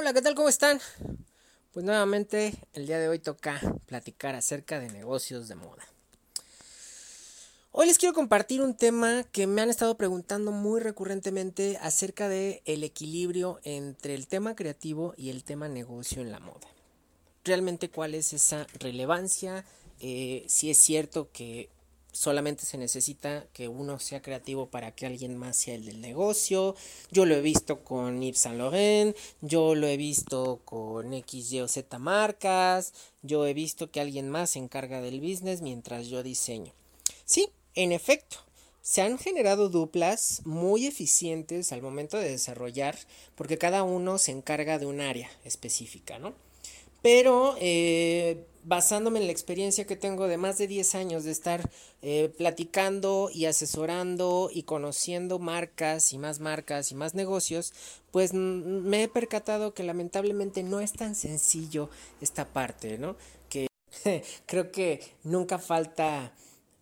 [0.00, 0.36] Hola, ¿qué tal?
[0.36, 0.78] ¿Cómo están?
[1.72, 5.84] Pues nuevamente el día de hoy toca platicar acerca de negocios de moda.
[7.72, 12.62] Hoy les quiero compartir un tema que me han estado preguntando muy recurrentemente acerca de
[12.64, 16.68] el equilibrio entre el tema creativo y el tema negocio en la moda.
[17.42, 19.64] Realmente cuál es esa relevancia,
[19.98, 21.70] eh, si es cierto que
[22.18, 26.74] solamente se necesita que uno sea creativo para que alguien más sea el del negocio.
[27.12, 31.60] Yo lo he visto con Yves Saint Laurent, yo lo he visto con X, Y
[31.60, 36.24] o Z marcas, yo he visto que alguien más se encarga del business mientras yo
[36.24, 36.72] diseño.
[37.24, 38.38] Sí, en efecto,
[38.82, 42.98] se han generado duplas muy eficientes al momento de desarrollar,
[43.36, 46.34] porque cada uno se encarga de un área específica, ¿no?
[47.02, 51.70] Pero eh, basándome en la experiencia que tengo de más de 10 años de estar
[52.02, 57.72] eh, platicando y asesorando y conociendo marcas y más marcas y más negocios,
[58.10, 61.88] pues me he percatado que lamentablemente no es tan sencillo
[62.20, 63.16] esta parte, ¿no?
[63.48, 63.68] Que
[64.46, 66.32] creo que nunca falta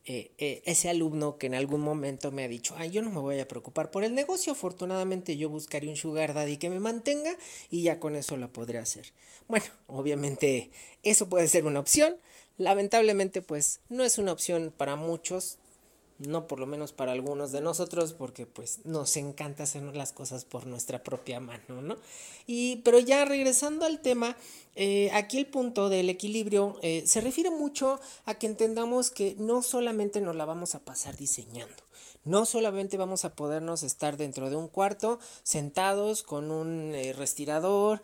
[0.08, 3.18] eh, eh, ese alumno que en algún momento me ha dicho, ay, yo no me
[3.18, 7.36] voy a preocupar por el negocio, afortunadamente yo buscaré un sugar daddy que me mantenga
[7.70, 9.12] y ya con eso lo podré hacer.
[9.48, 10.70] Bueno, obviamente
[11.02, 12.16] eso puede ser una opción,
[12.56, 15.58] lamentablemente pues no es una opción para muchos,
[16.18, 20.44] no por lo menos para algunos de nosotros, porque pues nos encanta hacer las cosas
[20.44, 21.96] por nuestra propia mano, ¿no?
[22.46, 24.36] Y pero ya regresando al tema,
[24.74, 29.62] eh, aquí el punto del equilibrio eh, se refiere mucho a que entendamos que no
[29.62, 31.82] solamente nos la vamos a pasar diseñando,
[32.26, 38.02] no solamente vamos a podernos estar dentro de un cuarto sentados con un eh, respirador,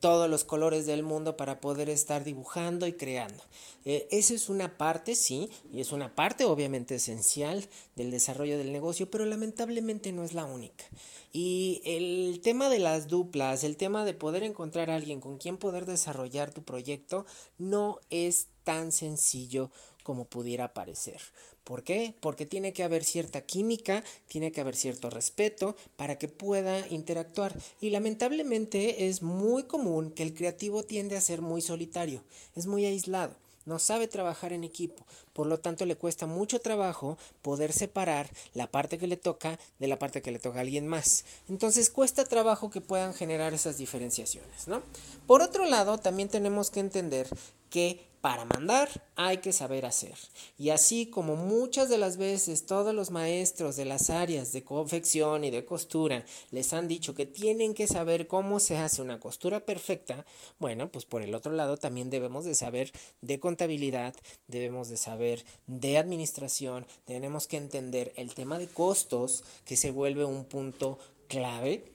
[0.00, 3.44] todos los colores del mundo para poder estar dibujando y creando.
[3.84, 9.10] esa es una parte, sí, y es una parte obviamente esencial del desarrollo del negocio,
[9.10, 10.86] pero lamentablemente no es la única.
[11.32, 15.56] Y el tema de las duplas, el tema de poder encontrar a alguien con quien
[15.56, 17.24] poder desarrollar tu proyecto,
[17.58, 19.70] no es tan sencillo
[20.02, 21.20] como pudiera parecer.
[21.64, 22.14] ¿Por qué?
[22.20, 27.56] Porque tiene que haber cierta química, tiene que haber cierto respeto para que pueda interactuar.
[27.80, 32.22] Y lamentablemente es muy común que el creativo tiende a ser muy solitario,
[32.56, 37.16] es muy aislado no sabe trabajar en equipo, por lo tanto le cuesta mucho trabajo
[37.42, 40.86] poder separar la parte que le toca de la parte que le toca a alguien
[40.86, 41.24] más.
[41.48, 44.82] Entonces cuesta trabajo que puedan generar esas diferenciaciones, ¿no?
[45.26, 47.28] Por otro lado, también tenemos que entender
[47.72, 50.14] que para mandar hay que saber hacer.
[50.56, 55.42] Y así como muchas de las veces todos los maestros de las áreas de confección
[55.42, 59.66] y de costura les han dicho que tienen que saber cómo se hace una costura
[59.66, 60.24] perfecta,
[60.60, 64.14] bueno, pues por el otro lado también debemos de saber de contabilidad,
[64.46, 70.24] debemos de saber de administración, tenemos que entender el tema de costos que se vuelve
[70.24, 71.92] un punto clave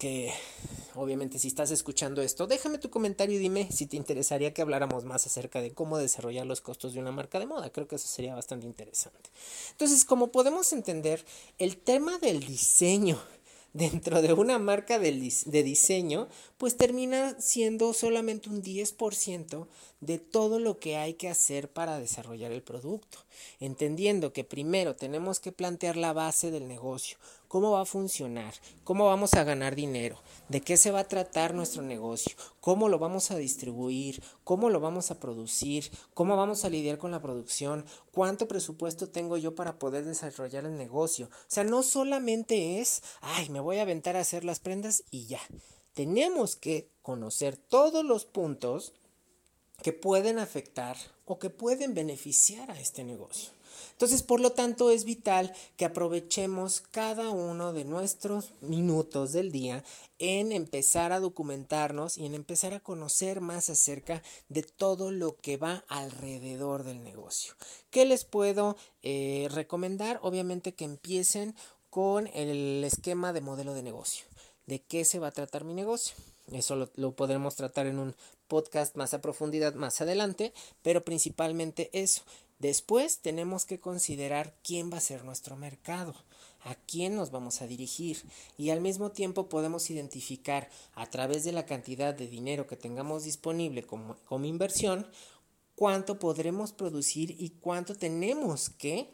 [0.00, 0.32] que
[0.94, 5.04] obviamente si estás escuchando esto, déjame tu comentario y dime si te interesaría que habláramos
[5.04, 7.70] más acerca de cómo desarrollar los costos de una marca de moda.
[7.70, 9.30] Creo que eso sería bastante interesante.
[9.72, 11.24] Entonces, como podemos entender,
[11.58, 13.20] el tema del diseño
[13.74, 19.66] dentro de una marca de, diseño, pues termina siendo solamente un 10%
[20.00, 23.18] de todo lo que hay que hacer para desarrollar el producto,
[23.58, 27.18] entendiendo que primero tenemos que plantear la base del negocio,
[27.48, 30.16] cómo va a funcionar, cómo vamos a ganar dinero,
[30.48, 34.80] de qué se va a tratar nuestro negocio, cómo lo vamos a distribuir, cómo lo
[34.80, 39.78] vamos a producir, cómo vamos a lidiar con la producción, cuánto presupuesto tengo yo para
[39.78, 41.26] poder desarrollar el negocio.
[41.26, 45.26] O sea, no solamente es, ay, me voy a aventar a hacer las prendas y
[45.26, 45.40] ya.
[45.92, 48.94] Tenemos que conocer todos los puntos
[49.82, 53.50] que pueden afectar o que pueden beneficiar a este negocio.
[53.92, 59.84] Entonces, por lo tanto, es vital que aprovechemos cada uno de nuestros minutos del día
[60.18, 65.56] en empezar a documentarnos y en empezar a conocer más acerca de todo lo que
[65.56, 67.54] va alrededor del negocio.
[67.90, 70.18] ¿Qué les puedo eh, recomendar?
[70.22, 71.54] Obviamente que empiecen
[71.90, 74.24] con el esquema de modelo de negocio.
[74.66, 76.14] ¿De qué se va a tratar mi negocio?
[76.52, 78.14] Eso lo, lo, podremos tratar en un
[78.50, 80.52] podcast más a profundidad más adelante,
[80.82, 82.22] pero principalmente eso.
[82.58, 86.14] Después tenemos que considerar quién va a ser nuestro mercado,
[86.62, 88.22] a quién nos vamos a dirigir
[88.58, 93.24] y al mismo tiempo podemos identificar a través de la cantidad de dinero que tengamos
[93.24, 95.06] disponible como, inversión
[95.74, 99.08] cuánto podremos producir y cuánto tenemos que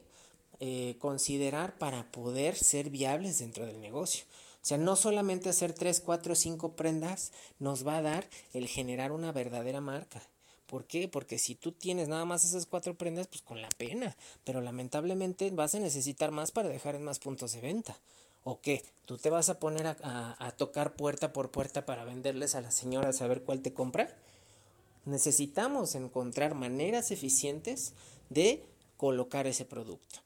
[0.58, 4.24] eh, considerar para poder ser viables dentro del negocio.
[4.66, 7.30] O sea, no solamente hacer 3, 4, 5 prendas
[7.60, 10.20] nos va a dar el generar una verdadera marca.
[10.66, 11.06] ¿Por qué?
[11.06, 14.16] Porque si tú tienes nada más esas cuatro prendas, pues con la pena.
[14.42, 17.96] Pero lamentablemente vas a necesitar más para dejar en más puntos de venta.
[18.42, 18.82] ¿O qué?
[19.04, 22.74] ¿Tú te vas a poner a, a, tocar puerta por puerta para venderles a las
[22.74, 24.16] señoras a ver cuál te compra?
[25.04, 27.92] Necesitamos encontrar maneras eficientes
[28.30, 28.64] de
[28.96, 30.25] colocar ese producto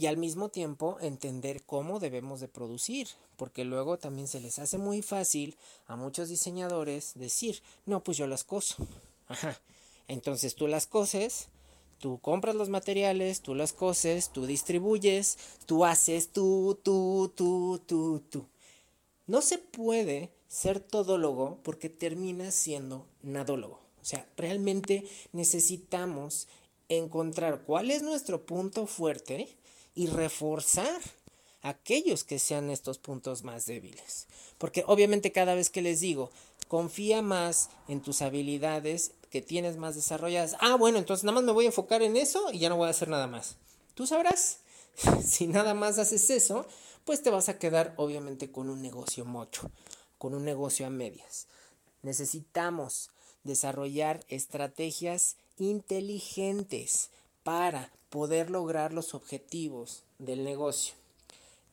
[0.00, 3.06] y al mismo tiempo entender cómo debemos de producir,
[3.36, 5.56] porque luego también se les hace muy fácil
[5.86, 8.76] a muchos diseñadores decir, no, pues yo las coso.
[9.28, 9.60] Ajá.
[10.08, 11.48] Entonces tú las coses,
[11.98, 15.36] tú compras los materiales, tú las coses, tú distribuyes,
[15.66, 18.46] tú haces tú, tú, tú, tú, tú.
[19.26, 23.80] No se puede ser todólogo porque terminas siendo nadólogo.
[24.00, 26.48] O sea, realmente necesitamos
[26.88, 29.59] encontrar cuál es nuestro punto fuerte
[29.94, 31.00] y reforzar
[31.62, 34.26] aquellos que sean estos puntos más débiles.
[34.58, 36.30] Porque obviamente cada vez que les digo,
[36.68, 40.56] confía más en tus habilidades que tienes más desarrolladas.
[40.60, 42.86] Ah, bueno, entonces nada más me voy a enfocar en eso y ya no voy
[42.86, 43.56] a hacer nada más.
[43.94, 44.58] Tú sabrás,
[45.24, 46.66] si nada más haces eso,
[47.04, 49.70] pues te vas a quedar obviamente con un negocio mocho,
[50.18, 51.46] con un negocio a medias.
[52.02, 53.10] Necesitamos
[53.44, 57.10] desarrollar estrategias inteligentes
[57.50, 60.94] para poder lograr los objetivos del negocio.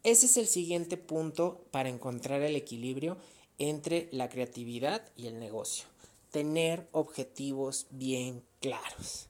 [0.02, 3.16] Ese es el siguiente punto para encontrar el equilibrio
[3.60, 5.86] entre la creatividad y el negocio.
[6.32, 9.28] Tener objetivos bien claros.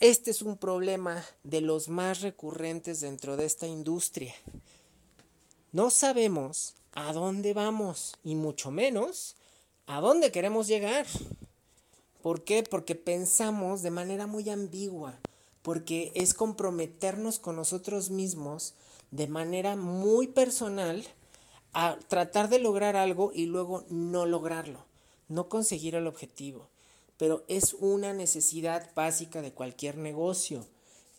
[0.00, 4.34] Este es un problema de los más recurrentes dentro de esta industria.
[5.70, 9.36] No sabemos a dónde vamos y mucho menos
[9.84, 11.06] a dónde queremos llegar.
[12.22, 12.62] ¿Por qué?
[12.62, 15.20] Porque pensamos de manera muy ambigua
[15.66, 18.74] porque es comprometernos con nosotros mismos
[19.10, 21.04] de manera muy personal
[21.72, 24.86] a tratar de lograr algo y luego no lograrlo,
[25.26, 26.68] no conseguir el objetivo.
[27.16, 30.64] Pero es una necesidad básica de cualquier negocio,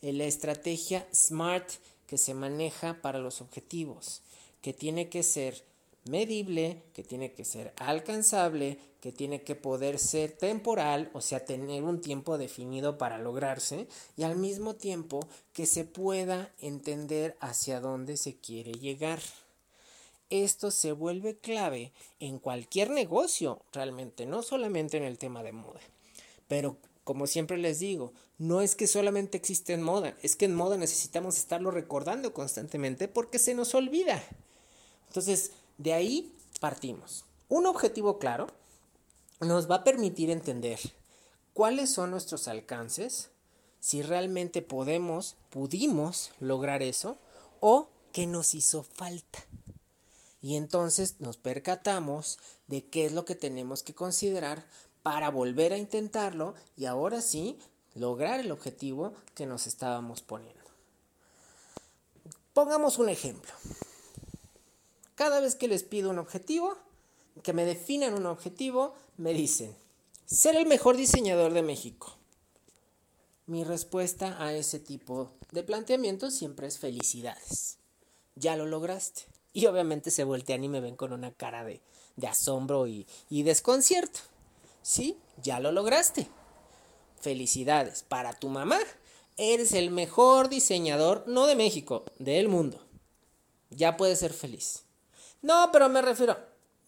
[0.02, 1.70] la estrategia SMART
[2.06, 4.22] que se maneja para los objetivos,
[4.62, 5.66] que tiene que ser
[6.10, 11.84] medible, que tiene que ser alcanzable, que tiene que poder ser temporal, o sea, tener
[11.84, 15.20] un tiempo definido para lograrse, y al mismo tiempo
[15.54, 19.20] que se pueda entender hacia dónde se quiere llegar.
[20.30, 25.80] Esto se vuelve clave en cualquier negocio, realmente, no solamente en el tema de moda.
[26.48, 26.78] Pero
[27.08, 30.76] como siempre les digo, no es que solamente existe en moda, es que en moda
[30.76, 34.22] necesitamos estarlo recordando constantemente porque se nos olvida.
[35.08, 37.26] Entonces, de ahí partimos.
[37.50, 38.48] Un objetivo claro
[39.40, 40.80] nos va a permitir entender
[41.54, 43.30] cuáles son nuestros alcances,
[43.80, 47.18] si realmente podemos, pudimos lograr eso
[47.60, 49.40] o qué nos hizo falta.
[50.42, 54.66] Y entonces nos percatamos de qué es lo que tenemos que considerar
[55.04, 57.58] para volver a intentarlo y ahora sí
[57.96, 60.58] lograr el objetivo que nos estábamos poniendo.
[62.54, 63.54] Pongamos un ejemplo.
[65.18, 66.78] Cada vez que les pido un objetivo,
[67.42, 69.76] que me definan un objetivo, me dicen,
[70.28, 72.16] ser el mejor diseñador de México.
[73.48, 77.80] Mi respuesta a ese tipo de planteamiento siempre es felicidades.
[78.36, 79.24] Ya lo lograste.
[79.54, 81.82] Y obviamente se voltean y me ven con una cara de,
[82.28, 84.20] asombro y, y desconcierto.
[84.84, 86.28] Sí, ya lo lograste.
[87.20, 88.04] Felicidades.
[88.04, 88.78] Para tu mamá,
[89.36, 92.86] eres el mejor diseñador, no de México, del mundo.
[93.72, 94.84] Ya puedes ser feliz.
[95.42, 96.38] No, pero me refiero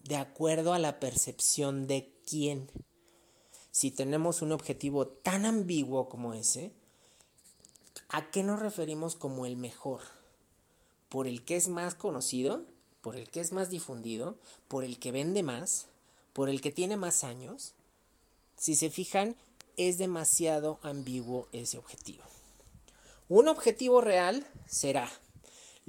[0.03, 2.69] de acuerdo a la percepción de quién.
[3.71, 6.71] Si tenemos un objetivo tan ambiguo como ese,
[8.09, 10.01] ¿a qué nos referimos como el mejor?
[11.09, 12.63] ¿Por el que es más conocido?
[13.01, 14.37] ¿Por el que es más difundido?
[14.67, 15.87] ¿Por el que vende más?
[16.33, 17.73] ¿Por el que tiene más años?
[18.57, 19.35] Si se fijan,
[19.77, 22.23] es demasiado ambiguo ese objetivo.
[23.29, 25.09] Un objetivo real será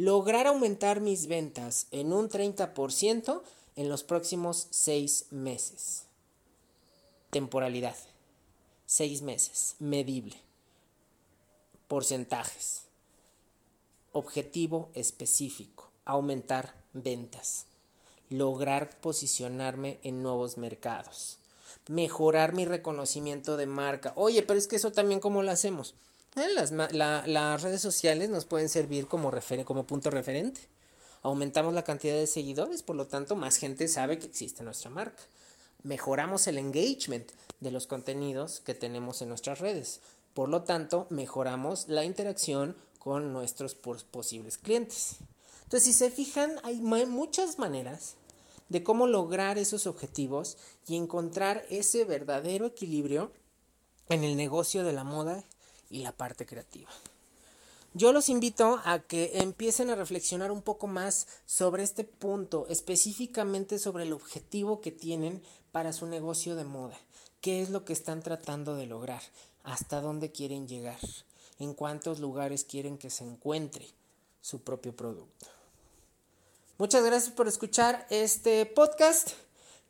[0.00, 3.42] lograr aumentar mis ventas en un 30%
[3.76, 6.04] en los próximos seis meses.
[7.28, 7.97] Temporalidad.
[8.87, 9.76] Seis meses.
[9.78, 10.37] Medible.
[11.87, 12.85] Porcentajes.
[14.12, 15.90] Objetivo específico.
[16.07, 17.66] Aumentar ventas.
[18.30, 21.37] Lograr posicionarme en nuevos mercados.
[21.88, 24.14] Mejorar mi reconocimiento de marca.
[24.16, 25.95] Oye, pero es que eso también cómo lo hacemos.
[26.37, 26.47] Eh,
[26.93, 29.33] las, redes sociales nos pueden servir como,
[29.65, 30.61] como punto referente.
[31.23, 35.23] Aumentamos la cantidad de seguidores, por lo tanto más gente sabe que existe nuestra marca.
[35.83, 40.01] Mejoramos el engagement de los contenidos que tenemos en nuestras redes.
[40.35, 45.17] Por lo tanto, mejoramos la interacción con nuestros posibles clientes.
[45.65, 48.15] Entonces, si se fijan, hay muchas maneras
[48.69, 50.57] de cómo lograr esos objetivos
[50.87, 53.33] y encontrar ese verdadero equilibrio
[54.09, 55.45] en el negocio de la moda
[55.91, 56.89] y la parte creativa.
[57.93, 63.79] yo los invito a que empiecen a reflexionar un poco más sobre este punto, específicamente
[63.79, 65.43] sobre el objetivo que tienen
[65.73, 66.99] para su negocio de moda.
[67.41, 69.23] ¿Qué es lo que están tratando de lograr?
[69.65, 70.99] ¿Hasta dónde quieren llegar?
[71.59, 73.89] ¿En cuántos lugares quieren que se encuentre
[74.41, 75.47] su propio producto?
[76.79, 79.31] Muchas gracias por escuchar este podcast.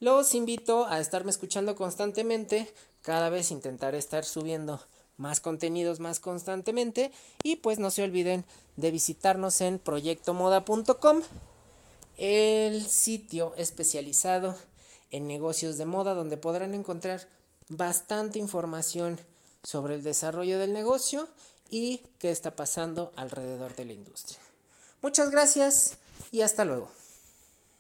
[0.01, 2.73] Los invito a estarme escuchando constantemente.
[3.03, 4.81] Cada vez intentaré estar subiendo
[5.21, 7.13] más contenidos más constantemente
[7.43, 8.45] y pues no se olviden
[8.77, 11.21] de visitarnos en proyectomoda.com,
[12.17, 14.57] el sitio especializado
[15.11, 17.29] en negocios de moda donde podrán encontrar
[17.69, 19.21] bastante información
[19.63, 21.29] sobre el desarrollo del negocio
[21.69, 24.39] y qué está pasando alrededor de la industria.
[25.03, 25.99] Muchas gracias
[26.33, 27.00] y hasta luego.